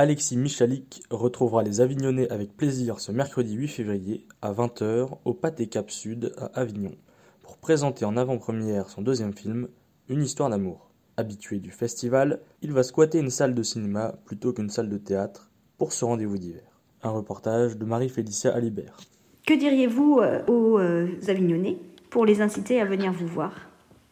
Alexis 0.00 0.38
Michalik 0.38 1.02
retrouvera 1.10 1.62
les 1.62 1.82
Avignonnais 1.82 2.26
avec 2.30 2.56
plaisir 2.56 3.00
ce 3.00 3.12
mercredi 3.12 3.52
8 3.52 3.68
février 3.68 4.26
à 4.40 4.50
20h 4.50 5.18
au 5.26 5.34
Pâté 5.34 5.66
Cap 5.66 5.90
Sud 5.90 6.32
à 6.38 6.46
Avignon 6.58 6.94
pour 7.42 7.58
présenter 7.58 8.06
en 8.06 8.16
avant-première 8.16 8.88
son 8.88 9.02
deuxième 9.02 9.34
film, 9.34 9.68
Une 10.08 10.22
histoire 10.22 10.48
d'amour. 10.48 10.88
Habitué 11.18 11.58
du 11.58 11.70
festival, 11.70 12.40
il 12.62 12.72
va 12.72 12.82
squatter 12.82 13.18
une 13.18 13.28
salle 13.28 13.54
de 13.54 13.62
cinéma 13.62 14.14
plutôt 14.24 14.54
qu'une 14.54 14.70
salle 14.70 14.88
de 14.88 14.96
théâtre 14.96 15.50
pour 15.76 15.92
ce 15.92 16.06
rendez-vous 16.06 16.38
d'hiver. 16.38 16.80
Un 17.02 17.10
reportage 17.10 17.76
de 17.76 17.84
Marie-Félicia 17.84 18.54
Alibert. 18.54 18.96
Que 19.46 19.52
diriez-vous 19.52 20.20
euh, 20.22 20.42
aux 20.46 20.78
euh, 20.78 21.08
Avignonnais 21.28 21.76
pour 22.08 22.24
les 22.24 22.40
inciter 22.40 22.80
à 22.80 22.86
venir 22.86 23.12
vous 23.12 23.26
voir? 23.26 23.69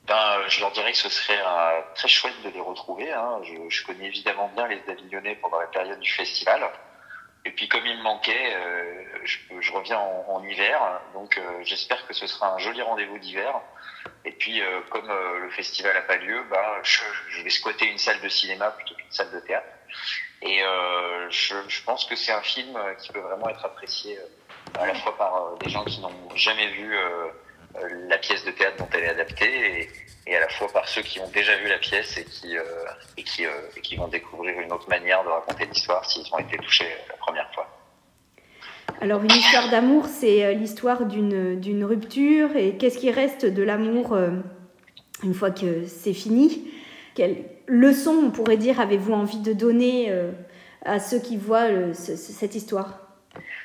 Ben, 0.08 0.42
je 0.48 0.60
leur 0.60 0.70
dirais 0.72 0.92
que 0.92 0.98
ce 0.98 1.10
serait 1.10 1.38
euh, 1.38 1.80
très 1.94 2.08
chouette 2.08 2.40
de 2.42 2.48
les 2.48 2.60
retrouver. 2.60 3.12
Hein. 3.12 3.40
Je, 3.44 3.68
je, 3.68 3.84
connais 3.84 4.06
évidemment 4.06 4.50
bien 4.54 4.66
les 4.66 4.82
Avignonnais 4.88 5.36
pendant 5.36 5.60
la 5.60 5.66
période 5.66 6.00
du 6.00 6.10
festival. 6.10 6.62
Et 7.44 7.50
puis 7.50 7.68
comme 7.68 7.84
il 7.84 7.96
me 7.98 8.02
manquait, 8.02 8.56
euh, 8.56 9.04
je, 9.24 9.38
je, 9.60 9.72
reviens 9.72 9.98
en, 9.98 10.42
hiver. 10.42 10.80
Donc 11.12 11.36
euh, 11.36 11.42
j'espère 11.62 12.06
que 12.06 12.14
ce 12.14 12.26
sera 12.26 12.54
un 12.54 12.58
joli 12.58 12.80
rendez-vous 12.80 13.18
d'hiver. 13.18 13.60
Et 14.24 14.32
puis 14.32 14.62
comme 14.90 15.08
le 15.08 15.50
festival 15.50 15.94
n'a 15.94 16.02
pas 16.02 16.16
lieu, 16.16 16.42
bah, 16.50 16.78
je, 16.82 17.02
je, 17.30 17.42
vais 17.42 17.50
squatter 17.50 17.86
une 17.86 17.98
salle 17.98 18.20
de 18.20 18.28
cinéma 18.28 18.70
plutôt 18.70 18.94
qu'une 18.94 19.10
salle 19.10 19.30
de 19.30 19.40
théâtre. 19.40 19.66
Et 20.42 20.60
je, 21.30 21.54
je, 21.68 21.82
pense 21.82 22.04
que 22.06 22.16
c'est 22.16 22.32
un 22.32 22.42
film 22.42 22.78
qui 22.98 23.12
peut 23.12 23.20
vraiment 23.20 23.48
être 23.48 23.64
apprécié 23.64 24.18
à 24.78 24.86
la 24.86 24.94
fois 24.94 25.16
par 25.16 25.56
des 25.58 25.68
gens 25.68 25.84
qui 25.84 26.00
n'ont 26.00 26.36
jamais 26.36 26.68
vu 26.68 26.96
la 28.08 28.18
pièce 28.18 28.44
de 28.44 28.50
théâtre 28.50 28.76
dont 28.78 28.88
elle 28.94 29.04
est 29.04 29.08
adaptée 29.08 29.88
et, 30.26 30.36
à 30.36 30.40
la 30.40 30.48
fois 30.48 30.68
par 30.68 30.86
ceux 30.88 31.02
qui 31.02 31.20
ont 31.20 31.28
déjà 31.28 31.56
vu 31.56 31.68
la 31.68 31.78
pièce 31.78 32.18
et 32.18 32.24
qui, 32.24 32.56
euh, 32.56 32.60
euh, 32.60 33.76
et 33.76 33.80
qui 33.80 33.96
vont 33.96 34.08
découvrir 34.08 34.60
une 34.60 34.72
autre 34.72 34.88
manière 34.88 35.24
de 35.24 35.28
raconter 35.28 35.66
l'histoire 35.66 36.04
s'ils 36.04 36.26
ont 36.34 36.38
été 36.38 36.58
touchés 36.58 36.88
la 37.08 37.16
première 37.16 37.50
fois. 37.54 37.66
Alors 39.00 39.22
une 39.22 39.30
histoire 39.30 39.70
d'amour, 39.70 40.06
c'est 40.06 40.54
l'histoire 40.54 41.06
d'une, 41.06 41.84
rupture 41.84 42.56
et 42.56 42.76
qu'est-ce 42.76 42.98
qui 42.98 43.10
reste 43.10 43.46
de 43.46 43.62
l'amour 43.62 44.12
euh, 44.12 44.30
une 45.22 45.34
fois 45.34 45.50
que 45.50 45.86
c'est 45.86 46.12
fini? 46.12 46.70
Quelle 47.14 47.44
leçon, 47.66 48.10
on 48.24 48.30
pourrait 48.30 48.56
dire, 48.56 48.80
avez-vous 48.80 49.12
envie 49.12 49.38
de 49.38 49.52
donner 49.52 50.10
euh, 50.10 50.32
à 50.84 50.98
ceux 50.98 51.20
qui 51.20 51.36
voient 51.36 51.68
cette 51.94 52.54
histoire? 52.54 53.07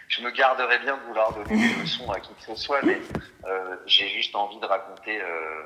Je 0.07 0.21
me 0.21 0.31
garderais 0.31 0.79
bien 0.79 0.97
de 0.97 1.01
vouloir 1.03 1.33
donner 1.33 1.67
des 1.67 1.81
leçons 1.81 2.09
à 2.11 2.19
qui 2.19 2.33
que 2.33 2.41
ce 2.43 2.55
soit, 2.55 2.81
mais 2.83 2.99
euh, 3.45 3.75
j'ai 3.85 4.09
juste 4.09 4.35
envie 4.35 4.59
de 4.59 4.65
raconter 4.65 5.21
euh, 5.21 5.63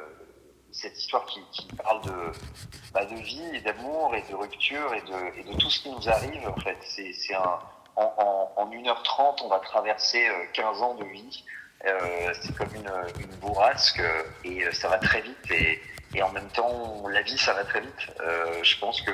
cette 0.71 0.97
histoire 0.97 1.25
qui, 1.25 1.41
parle 1.83 2.01
de, 2.03 2.31
bah, 2.93 3.05
de 3.05 3.15
vie 3.15 3.55
et 3.55 3.61
d'amour 3.61 4.15
et 4.15 4.23
de 4.29 4.35
rupture 4.35 4.93
et 4.93 5.01
de, 5.01 5.57
tout 5.57 5.69
ce 5.69 5.81
qui 5.81 5.89
nous 5.89 6.09
arrive. 6.09 6.47
En 6.47 6.59
fait, 6.59 6.77
c'est 6.81 7.35
en, 7.35 7.59
en, 7.95 8.51
en 8.55 8.69
1h30, 8.69 9.43
on 9.43 9.47
va 9.47 9.59
traverser 9.59 10.27
15 10.53 10.81
ans 10.81 10.95
de 10.95 11.05
vie. 11.05 11.43
Euh, 11.85 12.33
c'est 12.41 12.55
comme 12.55 12.73
une, 12.73 13.27
bourrasque 13.39 14.01
et 14.43 14.71
ça 14.71 14.87
va 14.87 14.97
très 14.97 15.21
vite 15.21 15.51
et, 15.51 15.79
en 16.23 16.31
même 16.31 16.47
temps, 16.49 17.03
la 17.07 17.21
vie, 17.21 17.37
ça 17.37 17.53
va 17.53 17.63
très 17.63 17.81
vite. 17.81 18.11
Euh, 18.21 18.63
je 18.63 18.79
pense 18.79 19.01
que 19.01 19.11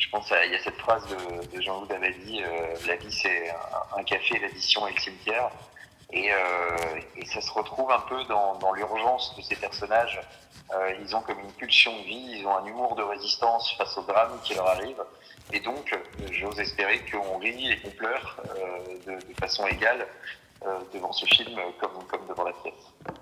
je 0.00 0.08
pense 0.08 0.32
il 0.44 0.52
y 0.52 0.54
a 0.54 0.62
cette 0.62 0.78
phrase 0.78 1.04
de, 1.08 1.60
Jean-Loup 1.60 1.86
Dabadi, 1.86 2.42
euh, 2.42 2.74
la 2.86 2.96
vie 2.96 3.12
c'est 3.12 3.54
un, 3.96 4.02
café, 4.02 4.38
l'addition 4.38 4.88
et 4.88 4.94
le 4.94 4.98
cimetière. 4.98 5.50
Et, 6.12 6.32
euh, 6.32 6.36
et, 7.16 7.26
ça 7.26 7.40
se 7.40 7.52
retrouve 7.52 7.92
un 7.92 8.00
peu 8.00 8.24
dans, 8.24 8.72
l'urgence 8.72 9.36
de 9.36 9.42
ces 9.42 9.54
personnages. 9.54 10.20
Euh, 10.74 10.94
ils 11.04 11.14
ont 11.14 11.20
comme 11.20 11.38
une 11.38 11.52
pulsion 11.52 11.96
de 11.98 12.02
vie, 12.04 12.38
ils 12.38 12.46
ont 12.46 12.56
un 12.56 12.64
humour 12.64 12.96
de 12.96 13.02
résistance 13.02 13.72
face 13.76 13.96
au 13.98 14.02
drame 14.02 14.38
qui 14.42 14.54
leur 14.54 14.68
arrive. 14.68 15.00
Et 15.52 15.60
donc, 15.60 15.96
j'ose 16.32 16.58
espérer 16.58 17.00
qu'on 17.10 17.38
rit 17.38 17.70
et 17.70 17.80
qu'on 17.80 17.90
pleure 17.90 18.42
de, 19.06 19.18
façon 19.38 19.66
égale 19.66 20.06
devant 20.92 21.12
ce 21.12 21.26
film 21.26 21.58
comme 21.78 22.26
devant 22.28 22.44
la 22.44 22.52
pièce. 22.52 23.18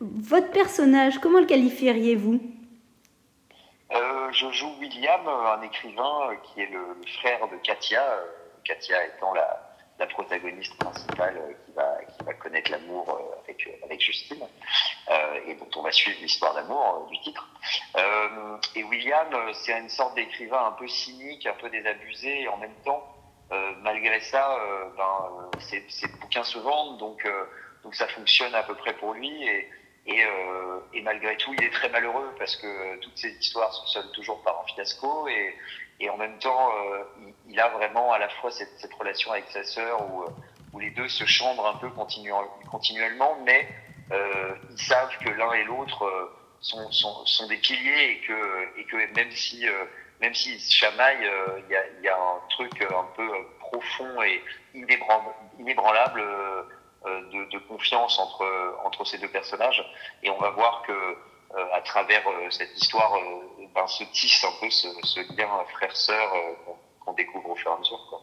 Votre 0.00 0.50
personnage, 0.50 1.18
comment 1.18 1.40
le 1.40 1.46
qualifieriez-vous? 1.46 2.40
Euh, 3.92 4.32
je 4.32 4.50
joue 4.52 4.72
William, 4.78 5.26
un 5.26 5.62
écrivain 5.62 6.36
qui 6.44 6.62
est 6.62 6.70
le, 6.70 6.96
frère 7.18 7.48
de 7.48 7.56
Katia, 7.56 8.02
euh, 8.02 8.26
Katia 8.64 9.04
étant 9.06 9.34
la, 9.34 9.66
protagoniste 10.06 10.74
principale 10.78 11.36
euh, 11.36 11.52
qui 12.08 12.24
va, 12.24 12.34
connaître 12.34 12.70
l'amour 12.70 13.06
euh, 13.10 13.52
avec, 13.84 14.00
Justine, 14.00 14.46
euh, 15.10 15.40
et 15.46 15.54
dont 15.56 15.68
on 15.76 15.82
va 15.82 15.92
suivre 15.92 16.18
l'histoire 16.22 16.54
d'amour 16.54 17.06
du 17.10 17.20
titre. 17.20 17.46
et 18.74 18.84
William, 18.84 19.28
c'est 19.52 19.78
une 19.78 19.90
sorte 19.90 20.14
d'écrivain 20.14 20.68
un 20.68 20.72
peu 20.72 20.88
cynique, 20.88 21.46
un 21.46 21.52
peu 21.54 21.68
désabusé, 21.68 22.42
et 22.42 22.48
en 22.48 22.56
même 22.56 22.74
temps, 22.84 23.04
malgré 23.82 24.20
ça, 24.20 24.58
ben, 24.96 25.50
ses, 25.58 25.84
ses, 25.90 26.08
bouquins 26.08 26.44
se 26.44 26.58
vendent, 26.58 26.98
donc, 26.98 27.28
donc 27.82 27.94
ça 27.94 28.06
fonctionne 28.08 28.54
à 28.54 28.62
peu 28.62 28.74
près 28.74 28.94
pour 28.94 29.12
lui, 29.12 29.46
et 29.46 29.68
et, 30.10 30.24
euh, 30.24 30.80
et, 30.92 31.02
malgré 31.02 31.36
tout, 31.36 31.54
il 31.54 31.64
est 31.64 31.70
très 31.70 31.88
malheureux 31.88 32.34
parce 32.38 32.56
que 32.56 32.96
toutes 33.00 33.16
ces 33.16 33.30
histoires 33.30 33.72
se 33.72 33.86
soldent 33.92 34.12
toujours 34.12 34.42
par 34.42 34.60
un 34.60 34.66
fiasco 34.74 35.28
et, 35.28 36.08
en 36.08 36.16
même 36.16 36.38
temps, 36.38 36.70
euh, 36.74 37.04
il, 37.48 37.60
a 37.60 37.68
vraiment 37.68 38.12
à 38.12 38.18
la 38.18 38.28
fois 38.28 38.50
cette, 38.50 38.92
relation 38.98 39.32
avec 39.32 39.44
sa 39.50 39.62
sœur 39.64 40.02
où, 40.02 40.24
où, 40.72 40.80
les 40.80 40.90
deux 40.90 41.08
se 41.08 41.24
chambrent 41.26 41.66
un 41.66 41.76
peu 41.76 41.90
continuellement, 41.90 43.38
mais 43.44 43.68
euh, 44.12 44.54
ils 44.70 44.82
savent 44.82 45.16
que 45.18 45.30
l'un 45.30 45.52
et 45.52 45.64
l'autre 45.64 46.04
euh, 46.04 46.32
sont, 46.60 47.46
des 47.48 47.56
piliers 47.58 48.10
et 48.10 48.20
que, 48.26 49.14
même 49.14 49.30
si 49.30 49.68
euh, 49.68 49.84
même 50.20 50.34
s'ils 50.34 50.60
se 50.60 50.74
chamaillent, 50.74 51.24
euh, 51.24 51.60
il 51.68 52.04
y 52.04 52.08
a 52.08 52.16
un 52.16 52.40
truc 52.50 52.82
un 52.82 53.06
peu 53.16 53.28
profond 53.60 54.22
et 54.22 54.42
inébranlable 54.74 56.22
de, 57.32 57.50
de, 57.50 57.58
confiance 57.58 58.18
entre, 58.18 58.44
entre 58.84 59.04
ces 59.04 59.18
deux 59.18 59.28
personnages. 59.28 59.84
Et 60.22 60.30
on 60.30 60.38
va 60.38 60.50
voir 60.50 60.82
que 60.86 61.16
euh, 61.56 61.64
à 61.72 61.80
travers 61.80 62.22
euh, 62.28 62.48
cette 62.50 62.76
histoire, 62.76 63.12
euh, 63.14 63.66
ben, 63.74 63.86
se 63.88 64.04
tisse 64.12 64.44
un 64.44 64.52
peu 64.60 64.70
ce, 64.70 64.86
ce 65.02 65.20
lien 65.36 65.48
frère-sœur 65.74 66.32
euh, 66.32 66.72
qu'on 67.04 67.12
découvre 67.14 67.50
au 67.50 67.56
fur 67.56 67.72
et 67.72 67.74
à 67.74 67.78
mesure. 67.78 68.06
Quoi. 68.08 68.20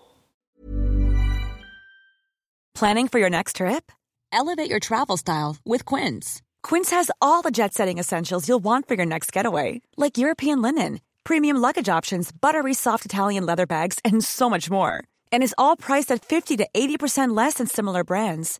Planning 2.74 3.08
for 3.10 3.20
your 3.20 3.30
next 3.30 3.58
trip? 3.58 3.92
Elevate 4.32 4.70
your 4.70 4.80
travel 4.80 5.18
style 5.18 5.58
with 5.66 5.84
Quince. 5.84 6.42
Quince 6.64 6.92
has 6.92 7.12
all 7.22 7.42
the 7.42 7.52
jet-setting 7.52 7.98
essentials 7.98 8.48
you'll 8.48 8.64
want 8.64 8.88
for 8.88 8.96
your 8.96 9.06
next 9.06 9.34
getaway, 9.34 9.82
like 9.98 10.18
European 10.18 10.62
linen, 10.62 11.00
premium 11.24 11.58
luggage 11.58 11.90
options, 11.90 12.32
buttery 12.32 12.74
soft 12.74 13.06
Italian 13.06 13.46
leather 13.46 13.66
bags, 13.66 14.00
and 14.06 14.24
so 14.24 14.50
much 14.50 14.70
more. 14.70 15.04
And 15.34 15.44
is 15.44 15.56
all 15.58 15.76
priced 15.76 16.12
at 16.12 16.24
50 16.24 16.58
to 16.58 16.68
80% 16.74 17.36
less 17.36 17.56
than 17.56 17.68
similar 17.68 18.04
brands. 18.04 18.60